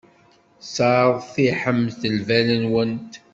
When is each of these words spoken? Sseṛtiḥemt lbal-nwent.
Sseṛtiḥemt 0.65 2.01
lbal-nwent. 2.15 3.13